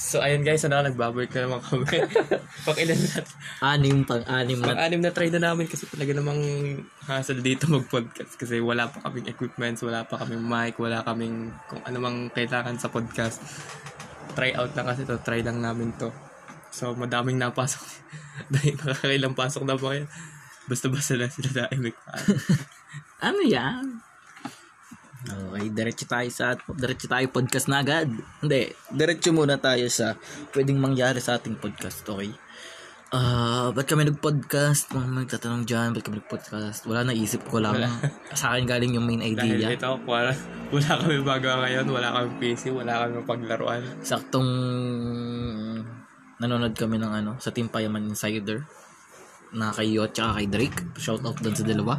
So, 0.00 0.24
ayun 0.24 0.48
guys, 0.48 0.64
ano, 0.64 0.80
nagbabalik 0.80 1.28
na 1.36 1.44
naman 1.44 1.60
kami. 1.60 1.84
Pakilan 2.66 2.96
na. 2.96 3.20
Anim 3.60 4.00
pang 4.08 4.24
anim 4.24 4.56
na. 4.56 4.72
Pang-anim 4.72 5.00
na 5.04 5.12
try 5.12 5.28
na 5.28 5.52
namin 5.52 5.68
kasi 5.68 5.84
talaga 5.84 6.16
namang 6.16 6.40
hassle 7.04 7.44
dito 7.44 7.68
mag-podcast 7.68 8.32
kasi 8.40 8.64
wala 8.64 8.88
pa 8.88 9.04
kaming 9.04 9.28
equipments, 9.28 9.84
wala 9.84 10.08
pa 10.08 10.16
kaming 10.24 10.40
mic, 10.40 10.80
wala 10.80 11.04
kaming 11.04 11.52
kung 11.68 11.84
ano 11.84 12.00
mang 12.00 12.32
kailangan 12.32 12.80
sa 12.80 12.88
podcast. 12.88 13.44
Try 14.32 14.56
out 14.56 14.72
na 14.72 14.88
kasi 14.88 15.04
to, 15.04 15.20
try 15.20 15.44
lang 15.44 15.60
namin 15.60 15.92
to. 16.00 16.08
So, 16.72 16.96
madaming 16.96 17.36
napasok. 17.36 17.84
Dahil 18.56 18.80
nakakailang 18.80 19.36
pasok 19.36 19.68
na 19.68 19.76
ba 19.76 19.92
kayo? 19.92 20.08
Basta-basta 20.64 21.12
lang 21.20 21.28
sila 21.28 21.66
dahil 21.66 21.78
may 21.84 21.94
Ano 23.20 23.44
yan? 23.44 23.99
Okay, 25.60 25.76
diretso 25.76 26.08
tayo 26.08 26.28
sa 26.32 26.56
diretso 26.72 27.04
tayo 27.04 27.28
podcast 27.28 27.68
na 27.68 27.84
agad. 27.84 28.08
Hindi, 28.40 28.72
diretso 28.88 29.28
muna 29.28 29.60
tayo 29.60 29.92
sa 29.92 30.16
pwedeng 30.56 30.80
mangyari 30.80 31.20
sa 31.20 31.36
ating 31.36 31.60
podcast, 31.60 32.00
okay? 32.08 32.32
Ah, 33.12 33.68
ba't 33.68 33.84
kami 33.84 34.08
nag-podcast? 34.08 34.88
Mga 34.96 35.20
magtatanong 35.20 35.68
dyan, 35.68 35.92
ba't 35.92 36.00
kami 36.00 36.24
nag-podcast? 36.24 36.88
Wala 36.88 37.04
naisip 37.04 37.44
ko 37.44 37.60
lang. 37.60 37.76
Wala. 37.76 37.92
sa 38.40 38.56
akin 38.56 38.64
galing 38.64 38.96
yung 38.96 39.04
main 39.04 39.20
Dahil 39.20 39.60
idea. 39.60 39.76
ito, 39.76 40.00
wala, 40.08 40.32
wala 40.72 40.90
kami 40.96 41.20
baga 41.20 41.60
ngayon, 41.60 41.86
wala 41.92 42.08
kami 42.08 42.28
PC, 42.40 42.72
wala 42.72 43.04
kami 43.04 43.20
paglaruan. 43.28 43.84
Saktong 44.00 44.48
nanonood 46.40 46.72
kami 46.72 46.96
ng 46.96 47.12
ano, 47.12 47.36
sa 47.36 47.52
Team 47.52 47.68
Payaman 47.68 48.08
Insider 48.08 48.64
na 49.54 49.74
kay 49.74 49.94
Yot 49.98 50.14
tsaka 50.14 50.38
kay 50.38 50.46
Drake. 50.46 50.78
Shout 50.98 51.22
out 51.26 51.38
doon 51.42 51.54
sa 51.54 51.64
dalawa. 51.66 51.98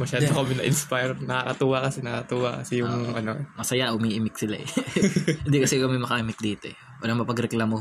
Masyado 0.00 0.32
kami 0.32 0.56
na-inspire. 0.56 1.12
Nakakatuwa 1.20 1.76
kasi, 1.84 1.98
nakakatuwa 2.00 2.50
kasi 2.62 2.72
yung 2.80 3.12
ano, 3.12 3.46
masaya 3.54 3.92
umiimik 3.92 4.34
sila 4.34 4.56
eh. 4.56 4.68
Hindi 5.46 5.58
kasi 5.60 5.76
kami 5.76 6.00
makaimik 6.00 6.40
dito 6.40 6.72
eh. 6.72 6.76
Walang 7.04 7.22
mapagreklamo. 7.22 7.76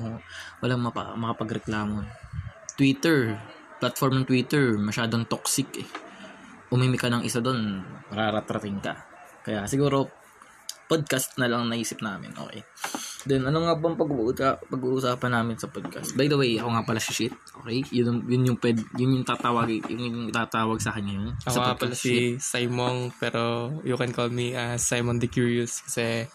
Walang 0.60 0.82
mapa, 0.84 1.16
makapagreklamo. 1.16 2.04
Twitter, 2.76 3.40
platform 3.80 4.24
ng 4.24 4.26
Twitter, 4.28 4.76
masyadong 4.76 5.26
toxic 5.26 5.68
eh. 5.80 5.88
Umimik 6.70 7.02
ka 7.02 7.10
ng 7.10 7.26
isa 7.26 7.42
doon, 7.42 7.82
mararatrating 8.14 8.78
ka. 8.84 8.94
Kaya 9.42 9.66
siguro, 9.66 10.12
podcast 10.90 11.38
na 11.38 11.50
lang 11.50 11.66
naisip 11.70 12.04
namin. 12.04 12.36
Okay. 12.36 12.62
Then, 13.20 13.44
ano 13.44 13.68
nga 13.68 13.76
bang 13.76 14.00
pag-uusa- 14.00 14.64
pag-uusapan 14.64 15.32
namin 15.36 15.60
sa 15.60 15.68
podcast? 15.68 16.16
By 16.16 16.32
the 16.32 16.40
way, 16.40 16.56
ako 16.56 16.72
nga 16.72 16.88
pala 16.88 17.04
si 17.04 17.12
Shit. 17.12 17.36
Okay? 17.60 17.84
Yun, 17.92 18.24
yun 18.24 18.48
yung 18.48 18.60
ped, 18.60 18.80
yun 18.96 19.12
yung 19.12 19.28
tatawag, 19.28 19.68
yun 19.68 20.00
yung 20.00 20.32
tatawag 20.32 20.80
sa 20.80 20.96
kanya 20.96 21.20
yun. 21.20 21.36
Ako 21.44 21.58
nga 21.60 21.76
pala 21.76 21.94
si 21.94 22.40
Simon, 22.40 23.12
pero 23.20 23.76
you 23.84 24.00
can 24.00 24.16
call 24.16 24.32
me 24.32 24.56
uh, 24.56 24.80
Simon 24.80 25.20
the 25.20 25.28
Curious 25.28 25.84
kasi 25.84 26.32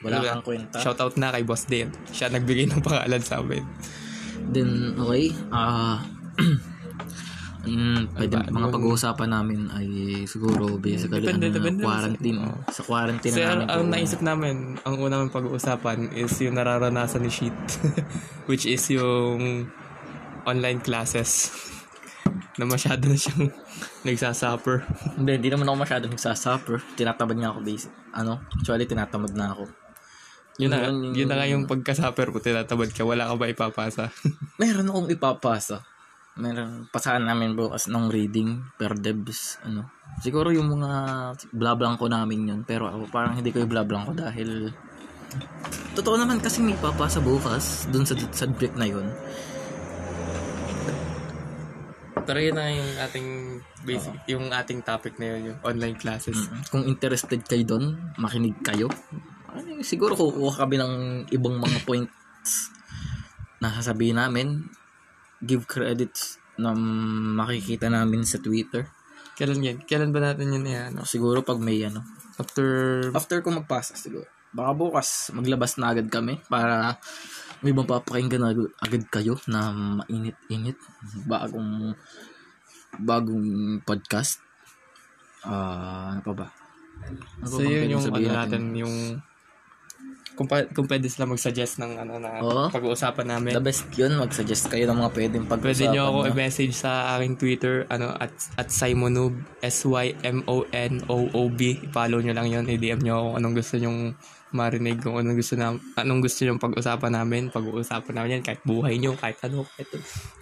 Wala 0.00 0.24
kang 0.24 0.40
kwenta. 0.40 0.80
shoutout 0.80 1.20
na 1.20 1.36
kay 1.36 1.44
Boss 1.44 1.68
Dale. 1.68 1.92
Siya 2.08 2.32
nagbigay 2.32 2.72
ng 2.72 2.80
pangalan 2.80 3.20
sa 3.20 3.44
amin. 3.44 3.60
Then, 4.48 4.96
okay. 4.96 5.36
Ah, 5.52 6.00
mm, 7.62 8.14
pwede, 8.14 8.34
Ano 8.34 8.42
ba? 8.42 8.50
mga 8.50 8.60
Yung- 8.62 8.74
pag-uusapan 8.74 9.30
namin 9.30 9.60
ay 9.68 9.88
siguro 10.24 10.76
basically 10.76 11.22
Depende, 11.22 11.46
ano, 11.46 11.56
depende. 11.56 11.82
quarantine. 11.82 12.38
Oo. 12.40 12.58
Sa 12.68 12.82
quarantine 12.82 13.32
Kasi 13.32 13.40
na 13.40 13.50
namin. 13.54 13.68
ang 13.68 13.84
naisip 13.86 14.20
namin, 14.20 14.54
ang 14.80 14.96
unang 14.96 15.28
pag-uusapan 15.28 15.98
is 16.12 16.32
yung 16.38 16.54
nararanasan 16.54 17.20
ni 17.20 17.28
Sheet, 17.28 17.58
which 18.48 18.64
is 18.64 18.82
yung 18.88 19.68
online 20.42 20.78
classes 20.78 21.52
na 22.58 22.64
masyado 22.64 23.04
na 23.04 23.14
siyang 23.14 23.52
nagsasuffer. 24.06 24.84
Hindi, 25.14 25.32
hindi 25.36 25.48
naman 25.48 25.66
ako 25.66 25.76
masyado 25.78 26.04
nagsasuffer. 26.06 26.80
Tinatamad 26.94 27.36
nga 27.36 27.50
ako 27.50 27.60
basic. 27.60 27.92
Ano? 28.10 28.40
Actually, 28.54 28.84
tinatamad 28.84 29.32
na 29.32 29.52
ako. 29.52 29.64
Yun 30.56 30.68
na, 30.68 30.78
Yun, 30.84 31.14
yun 31.14 31.24
na 31.24 31.36
nga 31.36 31.46
yung 31.46 31.64
pagkasuffer 31.64 32.28
mo, 32.28 32.36
tinatamad 32.36 32.90
ka, 32.90 33.00
wala 33.00 33.24
ka 33.24 33.34
ba 33.34 33.48
ipapasa? 33.48 34.12
Meron 34.56 34.86
akong 34.86 35.08
ipapasa. 35.08 35.80
Meron, 36.38 36.86
pasahan 36.94 37.26
namin 37.26 37.58
bukas 37.58 37.90
ng 37.90 38.06
reading 38.06 38.62
per 38.78 38.94
devs. 38.94 39.58
Ano? 39.66 39.90
Siguro 40.22 40.54
yung 40.54 40.70
mga 40.70 40.92
blablang 41.50 41.98
ko 41.98 42.06
namin 42.06 42.50
yun. 42.54 42.60
Pero 42.62 42.86
ako 42.86 43.10
parang 43.10 43.34
hindi 43.34 43.50
ko 43.50 43.64
yung 43.64 43.72
blablang 43.72 44.06
ko 44.06 44.12
dahil 44.14 44.70
Totoo 45.90 46.16
naman 46.18 46.38
kasi 46.38 46.62
may 46.62 46.78
papasa 46.78 47.18
bukas 47.18 47.90
dun 47.90 48.06
sa, 48.06 48.14
break 48.46 48.74
na 48.78 48.86
yun. 48.86 49.06
Pero 52.26 52.38
yun 52.38 52.54
na 52.54 52.70
yung 52.70 52.90
ating 53.10 53.28
basic, 53.82 54.14
yung 54.30 54.54
ating 54.54 54.86
topic 54.86 55.18
na 55.18 55.34
yun, 55.34 55.40
yung 55.50 55.58
online 55.66 55.98
classes. 55.98 56.46
Kung 56.70 56.86
interested 56.86 57.42
kayo 57.42 57.66
doon, 57.66 58.14
makinig 58.22 58.54
kayo. 58.62 58.86
Siguro 59.82 60.14
kukuha 60.14 60.62
kami 60.62 60.78
ng 60.78 60.94
ibang 61.34 61.58
mga 61.58 61.78
points 61.82 62.70
na 63.58 63.74
sasabihin 63.74 64.22
namin. 64.22 64.70
Give 65.40 65.64
credits 65.64 66.40
na 66.60 66.76
makikita 67.40 67.88
namin 67.88 68.28
sa 68.28 68.36
Twitter. 68.40 68.84
Kailan 69.40 69.64
yan? 69.64 69.78
Kailan 69.88 70.12
ba 70.12 70.20
natin 70.20 70.52
yun 70.52 70.68
yan? 70.68 70.92
Siguro 71.08 71.40
pag 71.40 71.56
may 71.56 71.80
ano. 71.80 72.04
After, 72.36 72.68
After 73.16 73.40
ko 73.40 73.48
magpasa 73.52 73.96
siguro. 73.96 74.28
Baka 74.52 74.76
bukas 74.76 75.30
maglabas 75.32 75.80
na 75.80 75.94
agad 75.94 76.10
kami 76.12 76.42
para 76.50 76.98
may 77.64 77.72
mapapakinggan 77.72 78.40
na 78.40 78.52
agad 78.80 79.04
kayo 79.08 79.40
na 79.48 79.72
mainit-init 79.72 80.76
bagong 81.24 81.94
bagong 83.00 83.80
podcast. 83.84 84.42
Ah, 85.44 86.12
ano 86.12 86.20
pa 86.20 86.32
ba? 86.36 86.46
Ano 87.40 87.48
so 87.48 87.64
yun 87.64 87.96
yung 87.96 88.04
ano 88.04 88.28
natin, 88.28 88.62
yung 88.76 88.96
kung, 90.40 90.48
pa, 90.48 90.64
kung 90.72 90.88
pwede 90.88 91.04
sila 91.12 91.28
mag-suggest 91.28 91.84
ng 91.84 92.00
ano 92.00 92.16
na 92.16 92.40
Oo. 92.40 92.72
pag-uusapan 92.72 93.28
namin. 93.28 93.52
The 93.52 93.60
best 93.60 93.84
yun, 93.92 94.16
mag-suggest 94.16 94.72
kayo 94.72 94.88
ng 94.88 94.96
mga 94.96 95.12
pwedeng 95.12 95.44
pag 95.44 95.60
Pwede 95.60 95.92
nyo 95.92 96.08
ako 96.08 96.32
i-message 96.32 96.72
sa 96.72 97.12
aking 97.20 97.36
Twitter, 97.36 97.84
ano, 97.92 98.16
at, 98.16 98.32
at 98.56 98.72
Simonoob, 98.72 99.36
S-Y-M-O-N-O-O-B. 99.60 101.60
I-follow 101.92 102.24
nyo 102.24 102.32
lang 102.32 102.48
yun, 102.48 102.64
i-DM 102.72 103.04
nyo 103.04 103.20
ako 103.20 103.28
anong 103.36 103.52
gusto 103.52 103.76
nyong 103.76 104.16
marinig, 104.50 104.98
kung 104.98 105.18
anong 105.18 105.38
gusto 105.38 105.54
na, 105.54 105.74
anong 105.98 106.20
gusto 106.22 106.42
nyong 106.42 106.58
pag-usapan 106.58 107.12
namin, 107.14 107.50
pag-uusapan 107.54 108.12
namin 108.14 108.30
yan, 108.38 108.44
kahit 108.44 108.62
buhay 108.66 108.98
nyo, 108.98 109.14
kahit 109.14 109.38
ano, 109.46 109.62
kahit, 109.64 109.88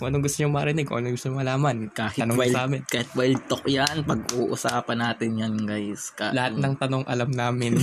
kung 0.00 0.06
anong 0.08 0.24
gusto 0.24 0.36
nyong 0.40 0.56
marinig, 0.56 0.84
kung 0.88 0.98
anong 1.00 1.14
gusto 1.16 1.26
nyong 1.28 1.40
malaman, 1.44 1.76
kahit 1.92 2.20
tanong 2.24 2.38
wild, 2.40 2.54
sa 2.56 2.64
amin. 2.64 2.80
kahit 2.88 3.10
wild 3.12 3.40
talk 3.46 3.64
yan, 3.68 3.96
pag-uusapan 4.08 4.98
natin 4.98 5.30
yan 5.36 5.54
guys. 5.68 6.12
Ka- 6.16 6.32
Lahat 6.32 6.56
ng 6.56 6.74
tanong 6.80 7.04
alam 7.04 7.30
namin. 7.30 7.76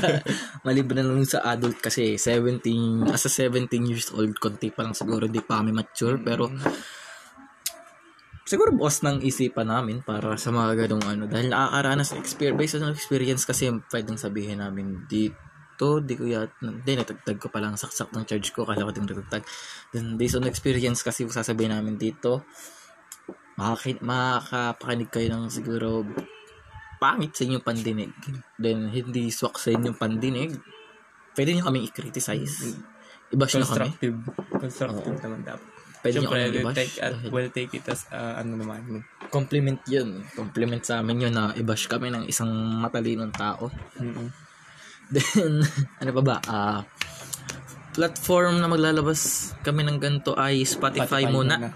Maliban 0.66 0.96
na 1.00 1.08
lang 1.08 1.24
sa 1.24 1.40
adult 1.44 1.80
kasi 1.80 2.20
17, 2.20 3.08
as 3.08 3.24
a 3.24 3.30
17 3.32 3.68
years 3.88 4.12
old, 4.12 4.36
konti 4.36 4.68
pa 4.68 4.84
lang 4.84 4.92
siguro 4.92 5.24
di 5.28 5.40
pa 5.40 5.60
kami 5.60 5.72
mature. 5.72 6.20
Pero 6.20 6.52
siguro 8.42 8.74
bukas 8.74 9.00
ng 9.00 9.22
isipan 9.24 9.70
namin 9.70 10.04
para 10.04 10.36
sa 10.36 10.52
mga 10.52 10.84
ganong 10.84 11.06
ano. 11.06 11.24
Dahil 11.24 11.48
nakakaranas 11.48 12.12
experience, 12.18 12.58
based 12.58 12.76
on 12.76 12.92
experience 12.92 13.42
kasi 13.48 13.70
pwedeng 13.88 14.18
sabihin 14.20 14.60
namin 14.60 15.08
dito, 15.72 16.04
di 16.04 16.14
ko 16.14 16.28
yat, 16.28 16.52
hindi, 16.60 16.92
natagtag 16.92 17.40
ko 17.40 17.48
palang 17.48 17.80
saksak 17.80 18.12
ng 18.12 18.28
charge 18.28 18.52
ko 18.52 18.68
kasi 18.68 18.84
ako 18.84 18.92
din 18.92 19.08
natagtag. 19.08 19.42
Then 19.88 20.20
based 20.20 20.36
on 20.36 20.44
experience 20.44 21.00
kasi 21.00 21.24
sasabihin 21.24 21.72
namin 21.72 21.96
dito, 21.96 22.44
makakin, 23.56 24.04
makakapakinig 24.04 25.08
kayo 25.08 25.28
ng 25.32 25.48
siguro 25.48 26.04
pangit 27.00 27.32
sa 27.34 27.42
inyong 27.48 27.64
pandinig. 27.64 28.12
Then, 28.60 28.92
hindi 28.92 29.32
swak 29.32 29.58
sa 29.58 29.74
inyong 29.74 29.98
pandinig. 29.98 30.54
Pwede 31.34 31.56
nyo 31.56 31.66
kaming 31.66 31.88
i-criticize. 31.90 32.78
I-bash 33.32 33.58
nyo 33.58 33.66
kami. 33.66 33.90
Constructive. 33.90 34.18
Constructive 34.54 35.18
naman 35.18 35.40
dapat. 35.42 35.66
Pwede 35.98 36.14
nyo 36.22 36.30
kaming 36.30 36.54
i-bash. 36.62 36.78
take, 36.78 36.96
at, 37.02 37.12
we'll 37.34 37.50
take 37.50 37.74
it 37.74 37.82
as, 37.90 38.06
uh, 38.14 38.38
ano 38.38 38.54
naman, 38.54 39.02
Compliment 39.34 39.82
yun. 39.90 40.22
Compliment 40.36 40.84
sa 40.84 41.02
amin 41.02 41.26
yun 41.26 41.34
na 41.34 41.50
i-bash 41.58 41.90
kami 41.90 42.14
ng 42.14 42.30
isang 42.30 42.52
matalinong 42.78 43.34
tao. 43.34 43.66
mm 43.98 44.51
Then, 45.12 45.60
ano 46.00 46.10
pa 46.16 46.22
ba? 46.24 46.36
Ah, 46.48 46.80
platform 47.92 48.58
na 48.58 48.66
maglalabas 48.66 49.52
kami 49.60 49.84
ng 49.84 50.00
ganito 50.00 50.32
ay 50.32 50.64
Spotify, 50.64 51.28
muna. 51.28 51.70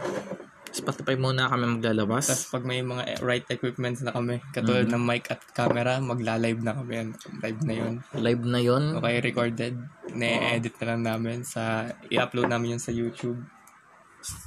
Spotify 0.73 1.17
muna 1.17 1.49
kami 1.49 1.81
maglalabas. 1.81 2.29
Tapos 2.29 2.49
pag 2.53 2.65
may 2.65 2.81
mga 2.81 3.21
right 3.21 3.45
equipments 3.49 4.01
na 4.01 4.13
kami, 4.13 4.41
katulad 4.53 4.89
Mm. 4.89 4.93
ng 4.93 5.03
mic 5.05 5.25
at 5.29 5.41
camera, 5.53 6.01
magla-live 6.01 6.61
na 6.61 6.77
kami. 6.77 7.17
Live 7.41 7.61
na 7.65 7.75
yun. 7.77 7.93
Live 8.13 8.45
na 8.45 8.61
yon 8.61 8.85
Okay, 9.01 9.17
recorded. 9.21 9.75
Na-edit 10.13 10.77
na 10.81 10.87
lang 10.93 11.01
namin 11.05 11.45
sa, 11.45 11.93
i-upload 12.09 12.49
namin 12.49 12.77
yun 12.77 12.83
sa 12.83 12.93
YouTube. 12.93 13.41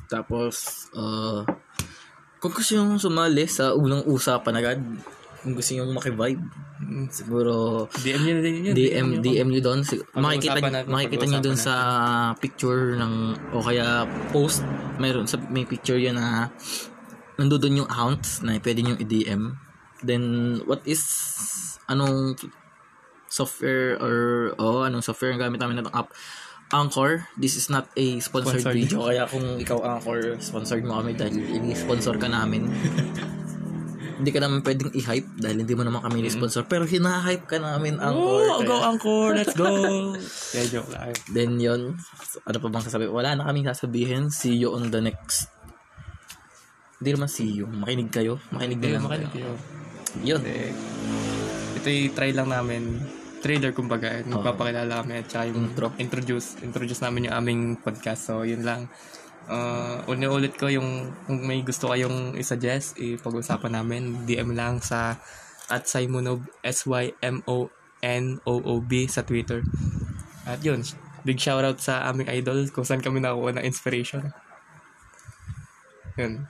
Tapos, 0.06 0.86
uh, 0.94 1.46
kung 2.38 2.54
gusto 2.54 2.78
nyo 2.78 2.98
sumali 2.98 3.46
sa 3.46 3.74
unang 3.74 4.06
usapan 4.06 4.54
agad, 4.58 4.80
kung 5.40 5.56
gusto 5.56 5.72
nyo 5.76 5.84
makivibe, 5.96 6.44
siguro 7.12 7.86
DM 8.04 8.24
na 8.24 8.42
din 8.44 8.56
yun. 8.72 8.74
DM 8.76 9.06
nyo. 9.08 9.20
DM 9.24 9.48
nyo 9.52 9.62
doon 9.64 9.80
makikita 10.16 10.60
natin, 10.60 10.92
makikita 10.92 11.26
nyo 11.28 11.40
doon 11.40 11.60
sa 11.60 11.76
picture 12.40 12.96
ng 13.00 13.14
o 13.56 13.64
kaya 13.64 14.04
post 14.32 14.64
mayroon 15.00 15.28
sa 15.28 15.40
may 15.52 15.64
picture 15.64 16.00
yun 16.00 16.20
na 16.20 16.52
nandoon 17.40 17.84
yung 17.84 17.90
account 17.90 18.44
na 18.44 18.60
pwede 18.60 18.80
nyo 18.84 18.96
i-DM 19.00 19.56
then 20.04 20.24
what 20.68 20.84
is 20.84 21.04
anong 21.88 22.36
software 23.32 23.96
or 24.04 24.16
oh 24.60 24.84
anong 24.84 25.04
software 25.04 25.32
ang 25.32 25.40
gamit 25.40 25.60
namin 25.60 25.84
na 25.84 25.92
app 25.96 26.12
Anchor, 26.70 27.26
this 27.34 27.58
is 27.58 27.66
not 27.66 27.90
a 27.98 28.22
sponsored, 28.22 28.62
Sponsored. 28.62 28.78
video. 28.78 29.10
Kaya 29.10 29.26
kung 29.26 29.58
ikaw 29.58 29.98
Anchor, 29.98 30.38
sponsored 30.38 30.86
mo 30.86 31.02
kami 31.02 31.18
dahil 31.18 31.42
ini-sponsor 31.42 32.22
ka 32.22 32.30
namin. 32.30 32.70
hindi 34.20 34.36
ka 34.36 34.40
naman 34.44 34.60
pwedeng 34.68 34.92
i-hype 34.92 35.30
dahil 35.40 35.64
hindi 35.64 35.74
mo 35.80 35.88
naman 35.88 36.04
kami 36.04 36.28
ni-sponsor. 36.28 36.68
Pero 36.68 36.84
hina-hype 36.84 37.48
ka 37.48 37.56
namin, 37.56 38.04
Anchor. 38.04 38.44
Oh, 38.52 38.60
go 38.68 38.76
Anchor, 38.84 39.32
let's 39.32 39.56
go! 39.56 39.66
Kaya 40.52 40.66
joke 40.68 40.92
lang. 40.92 41.16
Then 41.32 41.56
yon 41.56 41.96
ano 42.44 42.58
pa 42.60 42.68
bang 42.68 42.84
sasabihin? 42.84 43.16
Wala 43.16 43.40
na 43.40 43.48
kaming 43.48 43.72
sasabihin. 43.72 44.28
See 44.28 44.60
you 44.60 44.76
on 44.76 44.92
the 44.92 45.00
next. 45.00 45.48
Hindi 47.00 47.16
naman 47.16 47.32
see 47.32 47.48
you. 47.48 47.64
Makinig 47.72 48.12
kayo. 48.12 48.44
Makinig 48.52 48.84
din 48.84 49.00
lang 49.00 49.08
makinig 49.08 49.32
kayo. 49.32 49.56
kayo. 49.56 50.36
Yun. 50.36 50.42
Ito 51.80 51.88
yung 51.88 52.12
try 52.12 52.36
lang 52.36 52.52
namin. 52.52 53.00
Trailer, 53.40 53.72
kumbaga. 53.72 54.20
Magpapakilala 54.28 55.00
kami 55.00 55.24
at 55.24 55.32
saka 55.32 55.48
yung 55.48 55.72
Intro. 55.72 55.96
introduce. 55.96 56.60
Introduce 56.60 57.00
namin 57.08 57.32
yung 57.32 57.36
aming 57.40 57.62
podcast. 57.80 58.28
So, 58.28 58.44
yun 58.44 58.68
lang. 58.68 58.92
Uh, 59.50 60.06
ulit 60.06 60.54
ko 60.54 60.70
yung 60.70 61.10
kung 61.26 61.42
may 61.42 61.66
gusto 61.66 61.90
kayong 61.90 62.38
i-suggest, 62.38 63.02
ipag-usapan 63.02 63.82
namin. 63.82 64.30
DM 64.30 64.54
lang 64.54 64.78
sa 64.78 65.18
at 65.70 65.90
Simonob, 65.90 66.46
S-Y-M-O-N-O-O-B 66.62 67.32
sa 69.10 69.26
Twitter. 69.26 69.66
At 70.46 70.62
yun, 70.62 70.86
big 71.26 71.38
shoutout 71.42 71.82
sa 71.82 72.06
aming 72.10 72.30
idol 72.30 72.70
kung 72.70 72.86
saan 72.86 73.02
kami 73.02 73.22
nakuha 73.22 73.58
ng 73.58 73.66
inspiration. 73.66 74.34
Yun. 76.18 76.46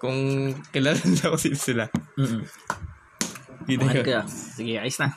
Kung 0.00 0.52
kilala 0.72 1.00
nila 1.08 1.32
ko 1.32 1.36
sila. 1.40 1.88
Na 1.88 2.44
Makinig 3.64 3.96
yun. 4.00 4.04
ka. 4.04 4.28
Sige, 4.28 4.76
ayos 4.76 5.00
na. 5.00 5.08